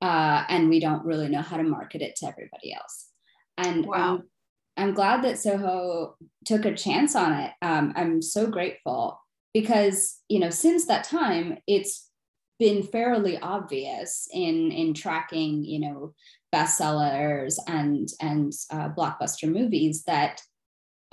[0.00, 3.08] uh, and we don't really know how to market it to everybody else.
[3.58, 4.22] And wow.
[4.76, 7.52] I'm, I'm glad that soho took a chance on it.
[7.62, 9.20] Um, i'm so grateful
[9.52, 12.08] because you know since that time it's
[12.58, 16.14] been fairly obvious in in tracking you know
[16.54, 20.42] bestsellers and and uh, blockbuster movies that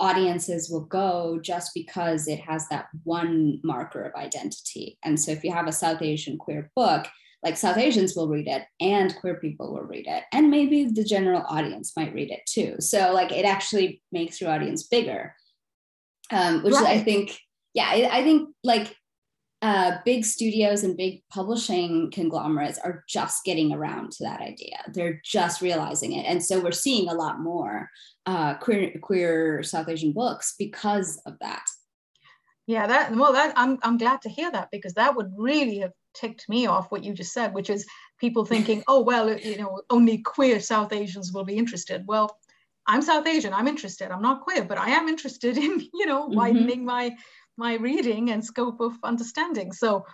[0.00, 4.96] audiences will go just because it has that one marker of identity.
[5.02, 7.06] And so if you have a south asian queer book
[7.42, 11.04] like south asians will read it and queer people will read it and maybe the
[11.04, 15.34] general audience might read it too so like it actually makes your audience bigger
[16.30, 16.98] um, which right.
[16.98, 17.38] i think
[17.74, 18.94] yeah I, I think like
[19.60, 24.76] uh, big studios and big publishing conglomerates are just getting around to that idea.
[24.92, 27.90] They're just realizing it, and so we're seeing a lot more
[28.26, 31.64] uh, queer queer South Asian books because of that.
[32.68, 35.92] Yeah, that well, that I'm I'm glad to hear that because that would really have
[36.18, 37.86] ticked me off what you just said, which is
[38.18, 42.04] people thinking, oh well, you know, only queer South Asians will be interested.
[42.06, 42.36] Well,
[42.86, 43.52] I'm South Asian.
[43.52, 44.10] I'm interested.
[44.10, 46.36] I'm not queer, but I am interested in you know mm-hmm.
[46.36, 46.86] widening mm-hmm.
[46.86, 47.16] my
[47.56, 49.72] my reading and scope of understanding.
[49.72, 50.04] So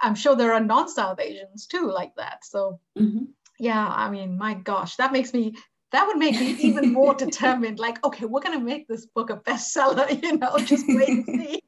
[0.00, 2.44] I'm sure there are non-South Asians too like that.
[2.44, 3.24] So mm-hmm.
[3.58, 5.54] yeah, I mean, my gosh, that makes me
[5.92, 7.78] that would make me even more determined.
[7.78, 10.08] Like, okay, we're gonna make this book a bestseller.
[10.22, 11.62] You know, just wait and see.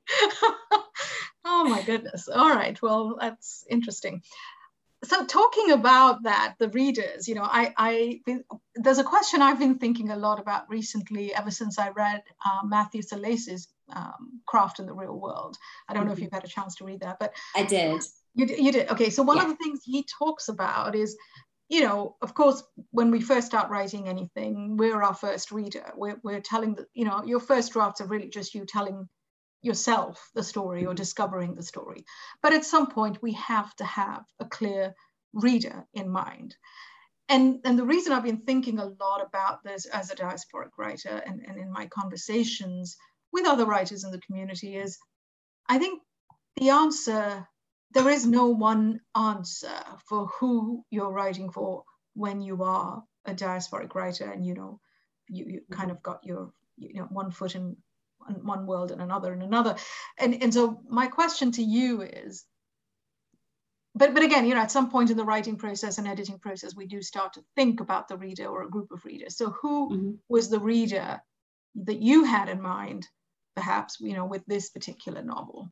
[1.44, 2.28] Oh my goodness.
[2.28, 2.80] All right.
[2.80, 4.22] Well, that's interesting
[5.04, 8.20] so talking about that the readers you know i i
[8.76, 12.60] there's a question i've been thinking a lot about recently ever since i read uh,
[12.64, 15.56] matthew Salesses um, craft in the real world
[15.88, 16.08] i don't mm-hmm.
[16.08, 16.24] know if mm-hmm.
[16.24, 18.02] you've had a chance to read that but i did
[18.34, 19.44] you, you did okay so one yeah.
[19.44, 21.16] of the things he talks about is
[21.68, 26.18] you know of course when we first start writing anything we're our first reader we're,
[26.22, 29.08] we're telling the you know your first drafts are really just you telling
[29.64, 30.96] yourself the story or mm-hmm.
[30.96, 32.04] discovering the story.
[32.42, 34.94] But at some point, we have to have a clear
[35.32, 36.56] reader in mind.
[37.28, 41.22] And, and the reason I've been thinking a lot about this as a diasporic writer
[41.26, 42.96] and, and in my conversations
[43.32, 44.98] with other writers in the community is
[45.68, 46.02] I think
[46.56, 47.48] the answer,
[47.92, 53.94] there is no one answer for who you're writing for when you are a diasporic
[53.94, 54.80] writer and you know
[55.28, 55.96] you, you kind mm-hmm.
[55.96, 57.76] of got your you know one foot in
[58.42, 59.76] one world and another and another.
[60.18, 62.44] And, and so my question to you is,
[63.94, 66.74] but, but again, you know, at some point in the writing process and editing process,
[66.74, 69.36] we do start to think about the reader or a group of readers.
[69.36, 70.10] So who mm-hmm.
[70.28, 71.20] was the reader
[71.76, 73.06] that you had in mind,
[73.54, 75.70] perhaps, you know, with this particular novel?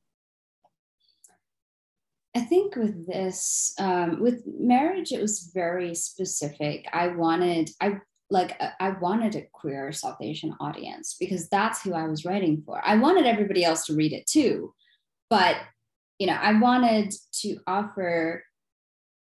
[2.35, 6.87] I think with this, um, with marriage, it was very specific.
[6.93, 8.01] I wanted, I
[8.33, 12.63] like uh, I wanted a queer South Asian audience because that's who I was writing
[12.65, 12.81] for.
[12.83, 14.75] I wanted everybody else to read it too,
[15.29, 15.57] but
[16.19, 18.43] you know, I wanted to offer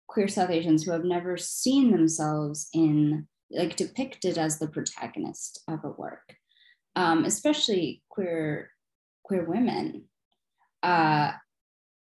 [0.07, 5.83] queer South Asians who have never seen themselves in like depicted as the protagonist of
[5.83, 6.35] a work,
[6.95, 8.69] um, especially queer
[9.23, 10.05] queer women.
[10.83, 11.31] Uh,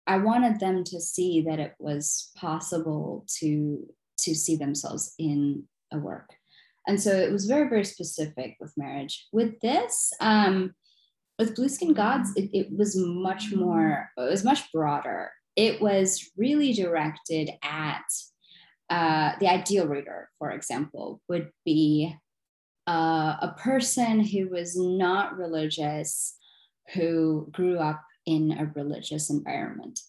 [0.07, 3.85] I wanted them to see that it was possible to
[4.21, 6.38] to see themselves in a work
[6.89, 9.27] and so it was very very specific with marriage.
[9.31, 10.73] With this um
[11.37, 15.31] with blue skin gods it, it was much more it was much broader.
[15.55, 18.05] It was really directed at
[18.89, 22.15] uh, the ideal reader for example would be
[22.87, 26.35] uh, a person who was not religious,
[26.95, 29.99] who grew up in a religious environment,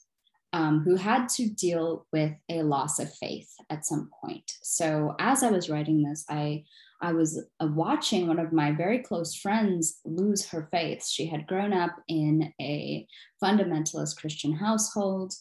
[0.53, 4.51] um, who had to deal with a loss of faith at some point.
[4.63, 6.65] So as I was writing this, I
[7.03, 11.07] I was uh, watching one of my very close friends lose her faith.
[11.07, 13.07] She had grown up in a
[13.43, 15.33] fundamentalist Christian household.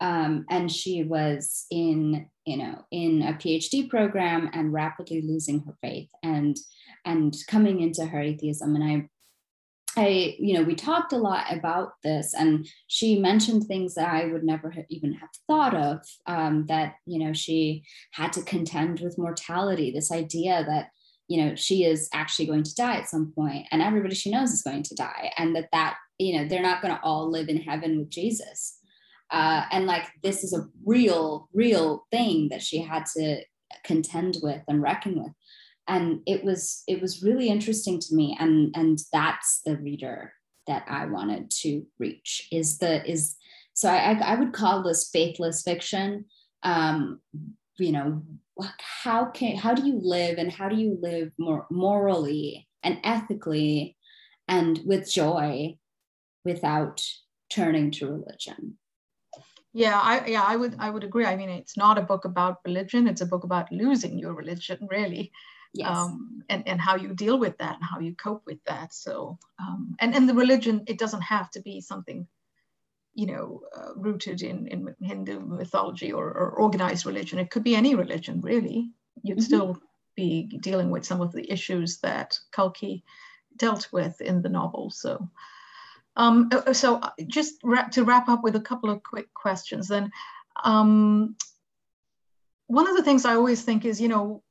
[0.00, 5.74] Um, and she was in you know in a phd program and rapidly losing her
[5.82, 6.56] faith and
[7.04, 9.08] and coming into her atheism and i
[9.96, 14.26] I, you know, we talked a lot about this, and she mentioned things that I
[14.26, 16.06] would never have even have thought of.
[16.26, 19.90] Um, that you know, she had to contend with mortality.
[19.90, 20.90] This idea that
[21.26, 24.52] you know she is actually going to die at some point, and everybody she knows
[24.52, 27.48] is going to die, and that that you know they're not going to all live
[27.48, 28.78] in heaven with Jesus.
[29.30, 33.42] Uh, and like this is a real, real thing that she had to
[33.84, 35.32] contend with and reckon with
[35.88, 38.36] and it was it was really interesting to me.
[38.38, 40.32] And and that's the reader
[40.68, 43.34] that i wanted to reach is the is
[43.72, 46.26] so i i would call this faithless fiction.
[46.62, 47.20] Um
[47.78, 48.22] you know
[48.80, 53.96] how can how do you live and how do you live more morally and ethically
[54.46, 55.76] and with joy
[56.44, 57.02] without
[57.50, 58.76] turning to religion?
[59.72, 61.24] Yeah i yeah i would i would agree.
[61.24, 63.06] I mean it's not a book about religion.
[63.06, 65.32] It's a book about losing your religion really
[65.74, 65.88] yes.
[65.88, 68.94] um, and, and how you deal with that and how you cope with that.
[68.94, 72.26] So, um, and, and the religion, it doesn't have to be something,
[73.14, 77.38] you know, uh, rooted in, in Hindu mythology or, or, organized religion.
[77.38, 78.90] It could be any religion, really.
[79.22, 79.44] You'd mm-hmm.
[79.44, 79.78] still
[80.14, 83.04] be dealing with some of the issues that Kalki
[83.56, 84.90] dealt with in the novel.
[84.90, 85.28] So,
[86.16, 89.32] um, uh, uh, so uh, just wrap, to wrap up with a couple of quick
[89.34, 90.10] questions then.
[90.64, 91.36] Um,
[92.66, 94.42] one of the things I always think is, you know,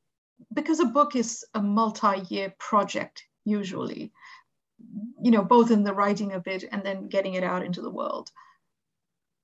[0.54, 4.12] because a book is a multi-year project usually
[5.22, 7.90] you know both in the writing of it and then getting it out into the
[7.90, 8.30] world.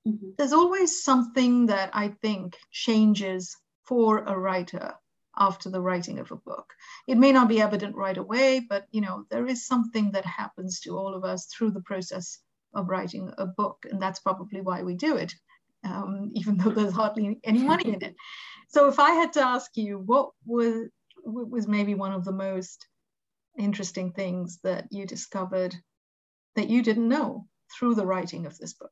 [0.06, 0.30] Mm-hmm.
[0.36, 4.94] there's always something that i think changes for a writer
[5.36, 6.72] after the writing of a book.
[7.08, 10.80] It may not be evident right away but you know there is something that happens
[10.80, 12.38] to all of us through the process
[12.74, 15.34] of writing a book and that's probably why we do it
[15.84, 18.14] um, even though there's hardly any money in it
[18.74, 20.88] so if I had to ask you, what was
[21.24, 22.86] was maybe one of the most
[23.56, 25.74] interesting things that you discovered
[26.56, 28.90] that you didn't know through the writing of this book?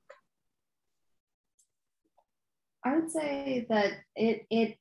[2.85, 4.79] I would say that it it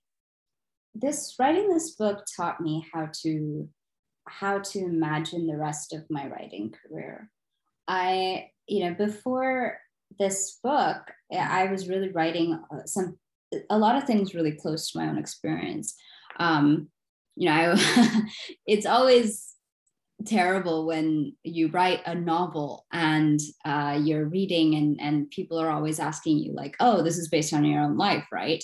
[0.93, 3.67] this writing this book taught me how to
[4.27, 7.27] how to imagine the rest of my writing career.
[7.87, 9.79] I you know before
[10.19, 10.99] this book
[11.31, 13.17] I was really writing uh, some
[13.69, 15.95] a lot of things really close to my own experience.
[16.39, 16.89] Um,
[17.35, 18.21] you know, I,
[18.67, 19.47] it's always
[20.25, 25.99] terrible when you write a novel and uh, you're reading and, and people are always
[25.99, 28.63] asking you like, oh, this is based on your own life, right?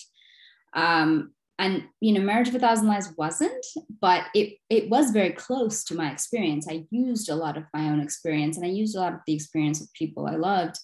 [0.73, 3.65] Um, and you know, Marriage of a Thousand Lies wasn't,
[3.99, 6.67] but it it was very close to my experience.
[6.69, 9.33] I used a lot of my own experience and I used a lot of the
[9.33, 10.77] experience of people I loved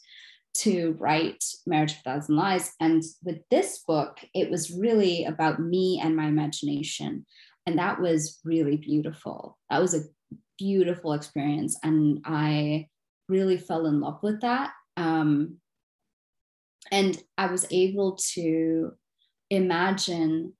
[0.56, 2.74] to write Marriage of a Thousand Lies.
[2.80, 7.26] And with this book, it was really about me and my imagination.
[7.66, 9.58] And that was really beautiful.
[9.70, 10.04] That was a
[10.58, 11.78] beautiful experience.
[11.84, 12.88] And I
[13.30, 14.72] really fell in love with that.
[14.98, 15.58] Um,
[16.92, 18.92] and I was able to
[19.50, 20.54] imagine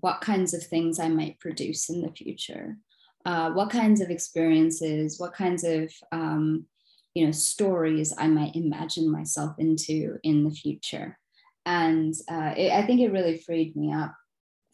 [0.00, 2.76] what kinds of things I might produce in the future,
[3.24, 6.66] uh, what kinds of experiences, what kinds of um,
[7.14, 11.18] you know stories i might imagine myself into in the future.
[11.66, 14.14] And uh, it, i think it really freed me up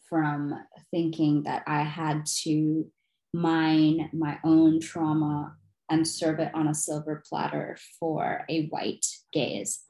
[0.09, 0.53] from
[0.91, 2.85] thinking that i had to
[3.33, 5.55] mine my own trauma
[5.89, 9.83] and serve it on a silver platter for a white gaze.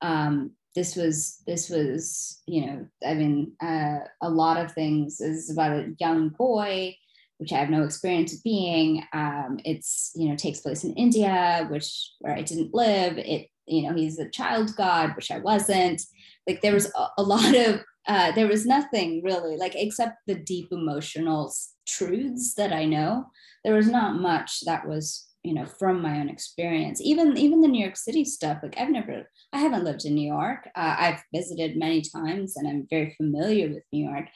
[0.00, 5.36] Um, this was this was you know i mean uh, a lot of things this
[5.36, 6.94] is about a young boy
[7.40, 9.02] which I have no experience of being.
[9.14, 13.16] Um, it's you know takes place in India, which where I didn't live.
[13.16, 16.02] It you know he's a child god, which I wasn't.
[16.46, 20.68] Like there was a, lot of uh, there was nothing really like except the deep
[20.70, 21.52] emotional
[21.88, 23.26] truths that I know.
[23.64, 27.00] There was not much that was you know from my own experience.
[27.00, 28.58] Even even the New York City stuff.
[28.62, 30.68] Like I've never I haven't lived in New York.
[30.76, 34.26] Uh, I've visited many times and I'm very familiar with New York.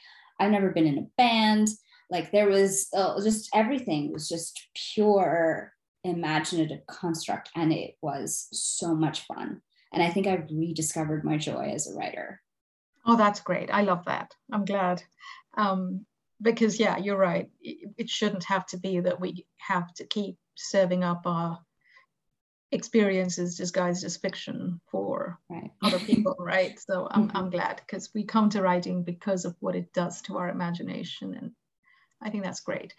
[0.40, 1.68] I've never been in a band
[2.10, 5.72] like there was uh, just everything was just pure
[6.04, 9.60] imaginative construct and it was so much fun
[9.92, 12.42] and i think i've rediscovered my joy as a writer
[13.06, 15.02] oh that's great i love that i'm glad
[15.56, 16.04] um,
[16.42, 17.48] because yeah, you're right.
[17.62, 21.58] It, shouldn't have to be that we have to keep serving up our
[22.72, 25.70] experiences disguised as fiction for right.
[25.82, 26.78] other people, right?
[26.78, 27.34] So I'm, Mhm.
[27.34, 31.34] I'm glad because we come to writing because of what it does to our imagination,
[31.34, 31.52] and
[32.22, 32.94] I think that's great.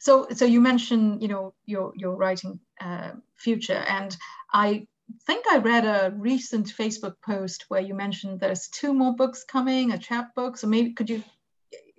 [0.00, 4.16] So, so you mentioned, you know, your your writing uh, future, and
[4.52, 4.86] I
[5.26, 9.92] think I read a recent Facebook post where you mentioned there's two more books coming,
[9.92, 10.56] a chapbook.
[10.56, 11.22] So maybe could you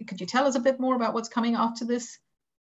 [0.08, 2.20] could you tell us a bit more about what's coming after this?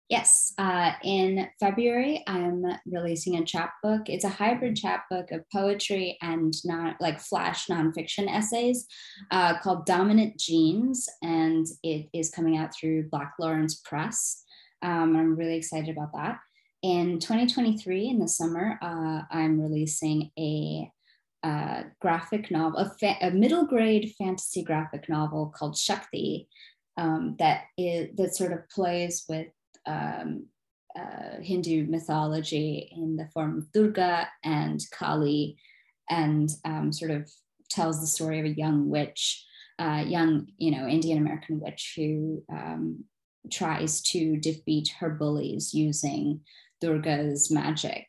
[0.09, 4.09] Yes, uh, in February, I'm releasing a chapbook.
[4.09, 8.85] It's a hybrid chapbook of poetry and not like flash nonfiction essays
[9.31, 14.43] uh, called Dominant Genes, and it is coming out through Black Lawrence Press.
[14.81, 16.39] Um, I'm really excited about that.
[16.81, 20.91] In 2023, in the summer, uh, I'm releasing a
[21.43, 26.49] uh, graphic novel, a, fa- a middle grade fantasy graphic novel called Shakti,
[26.97, 29.47] um, that is that sort of plays with
[29.85, 30.47] um,
[30.97, 35.57] uh, Hindu mythology in the form of Durga and Kali,
[36.09, 37.29] and um, sort of
[37.69, 39.45] tells the story of a young witch,
[39.79, 43.05] uh, young you know Indian American witch who um,
[43.51, 46.41] tries to defeat her bullies using
[46.79, 48.05] Durga's magic.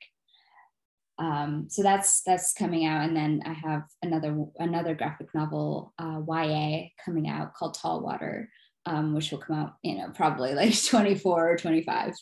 [1.18, 6.20] Um, so that's that's coming out, and then I have another another graphic novel uh,
[6.26, 8.50] YA coming out called Tall Water,
[8.86, 12.14] um, which will come out, you know, probably like 24 or 25.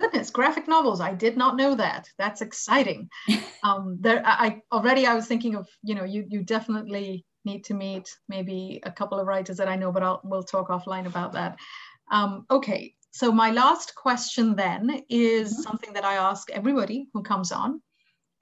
[0.00, 1.00] Goodness, graphic novels.
[1.00, 2.08] I did not know that.
[2.18, 3.08] That's exciting.
[3.62, 7.74] um, there, I already I was thinking of, you know, you you definitely need to
[7.74, 11.32] meet maybe a couple of writers that I know, but I'll we'll talk offline about
[11.34, 11.58] that.
[12.10, 15.62] Um, okay, so my last question then is Mhm.
[15.62, 17.82] something that I ask everybody who comes on,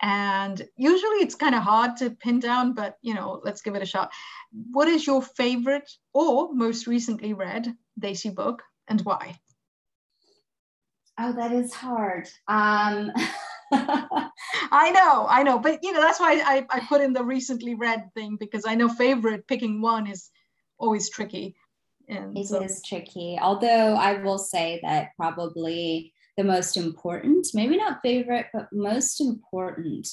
[0.01, 3.82] and usually it's kind of hard to pin down, but you know, let's give it
[3.82, 4.11] a shot.
[4.72, 9.38] What is your favorite or most recently read Desi book, and why?
[11.18, 12.28] Oh, that is hard.
[12.46, 13.11] Um,
[13.72, 17.74] I know, I know, but you know that's why I, I put in the recently
[17.74, 20.30] read thing because I know favorite picking one is
[20.78, 21.57] always tricky.
[22.09, 23.38] And It so, is tricky.
[23.40, 30.09] Although I will say that probably the most important, maybe not favorite, but most important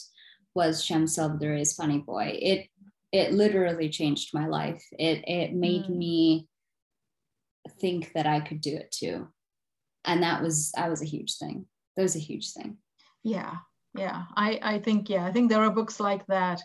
[0.55, 2.37] was Shyam Selvadurai's Funny Boy.
[2.41, 2.67] It
[3.11, 4.83] it literally changed my life.
[4.99, 5.97] It it made Mm.
[5.97, 6.47] me
[7.79, 9.27] think that I could do it too.
[10.03, 11.67] And that was that was a huge thing.
[11.95, 12.77] That was a huge thing.
[13.23, 13.57] yeah,
[13.95, 14.23] yeah.
[14.35, 16.61] I, I think yeah, I think there are books like that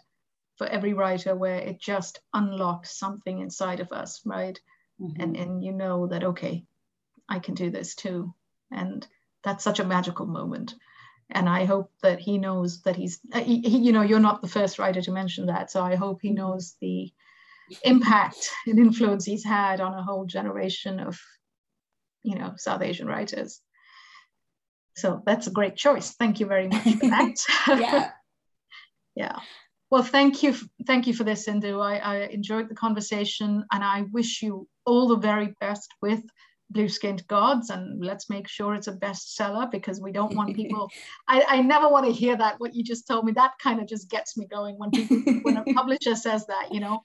[0.57, 4.59] for every writer where it just unlocks something inside of us, right?
[5.01, 5.23] Mhm.
[5.23, 6.65] And and you know that okay,
[7.29, 8.35] I can do this too.
[8.71, 9.07] And
[9.45, 10.75] that's such a magical moment.
[11.31, 14.43] And I hope that he knows that he's, uh, he, he- you know, you're not
[14.43, 15.71] the first writer to mention that.
[15.71, 16.37] So I hope he Mhm.
[16.37, 17.13] knows the
[17.85, 21.21] impact and influence he's had on a whole generation of,
[22.23, 23.61] you know, South Asian writers.
[24.97, 26.15] So that's a great choice.
[26.17, 27.37] Thank you very much for that.
[27.81, 28.11] yeah.
[29.15, 29.39] yeah.
[29.91, 30.55] Well, thank you.
[30.87, 31.81] Thank you for this, Sindhu.
[31.81, 36.23] I, I enjoyed the conversation and I wish you all the very best with
[36.71, 37.71] Blue Skinned Gods.
[37.71, 40.91] And let's make sure it's a bestseller because we don't want people.
[41.29, 43.33] I, I never want to hear that, what you just told me.
[43.33, 46.81] That kind of just gets me going when people, when a publisher says that, you
[46.81, 47.05] know.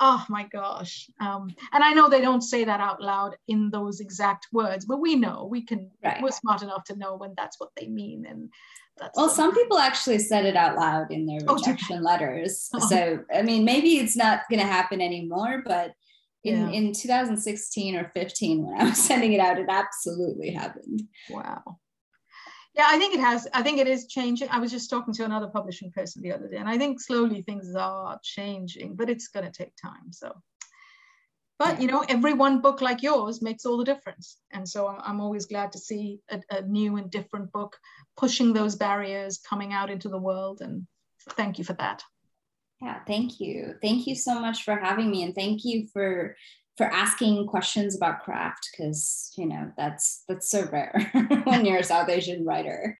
[0.00, 1.10] Oh my gosh.
[1.20, 5.00] Um, and I know they don't say that out loud in those exact words, but
[5.00, 6.22] we know we can, Right.
[6.22, 8.24] we're smart enough to know when that's what they mean.
[8.24, 8.48] And
[8.96, 12.68] that's Well, some people actually said it out loud in their Oh, rejection letters.
[12.74, 12.78] Oh.
[12.88, 15.94] So, I mean, maybe it's not going to happen anymore, but
[16.44, 16.70] in, Yeah.
[16.70, 21.02] in 2016 or 15, when I was sending it out, it absolutely happened.
[21.30, 21.78] Wow.
[22.74, 23.48] Yeah, I think it has.
[23.52, 24.48] I think it is changing.
[24.50, 27.42] I was just talking to another publishing person the other day, and I think slowly
[27.42, 30.12] things are changing, but it's going to take time.
[30.12, 30.32] So,
[31.58, 34.36] but you know, every one book like yours makes all the difference.
[34.52, 37.76] And so I'm, I'm always glad to see a, a new and different book
[38.16, 40.60] pushing those barriers, coming out into the world.
[40.60, 40.86] And
[41.30, 42.04] thank you for that.
[42.80, 43.74] Yeah, thank you.
[43.82, 45.24] Thank you so much for having me.
[45.24, 46.36] And thank you for
[46.76, 51.10] for asking questions about craft because you know that's that's so rare
[51.44, 52.96] when you're a South Asian writer.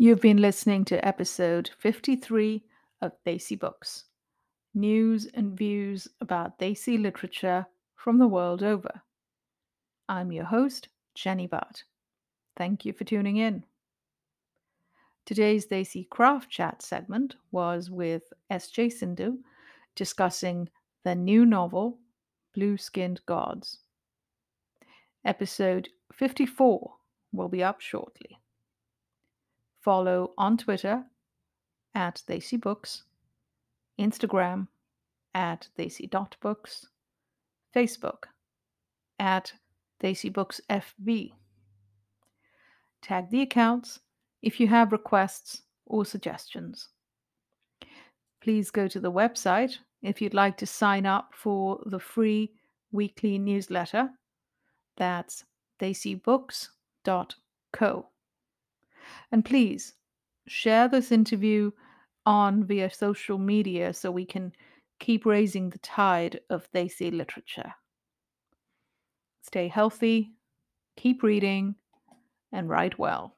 [0.00, 2.62] You've been listening to episode 53
[3.02, 4.04] of Desi Books
[4.72, 7.66] news and views about Desi literature
[7.96, 9.02] from the world over.
[10.08, 11.82] I'm your host, Jenny Bhatt.
[12.56, 13.64] Thank you for tuning in.
[15.26, 18.90] Today's Desi Craft Chat segment was with S.J.
[18.90, 19.38] Sindhu
[19.94, 20.68] discussing
[21.04, 21.98] the new novel,
[22.54, 23.80] Blue Skinned Gods.
[25.24, 26.94] Episode 54
[27.32, 28.38] will be up shortly
[29.88, 31.02] follow on Twitter
[31.94, 33.04] at Desi Books,
[33.98, 34.68] Instagram
[35.34, 36.88] at Desi.books,
[37.74, 38.24] Facebook
[39.18, 39.52] at
[40.02, 41.32] Desi Books FB.
[43.02, 44.00] Tag the accounts
[44.42, 46.88] if you have requests or suggestions.
[48.40, 52.52] Please go to the website if you'd like to sign up for the free
[52.92, 54.10] weekly newsletter.
[54.96, 55.44] That's
[55.80, 58.06] desibooks.co.
[59.32, 59.94] And please
[60.46, 61.70] share this interview
[62.26, 64.52] on via social media so we can
[64.98, 67.72] keep raising the tide of Desi literature.
[69.48, 70.32] Stay healthy,
[70.98, 71.74] keep reading,
[72.52, 73.37] and write well.